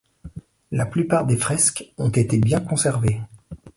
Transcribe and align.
La 0.71 0.87
plupart 0.87 1.27
des 1.27 1.37
fresques 1.37 1.93
ont 1.99 2.09
été 2.09 2.39
bien 2.39 2.59
conservées. 2.59 3.21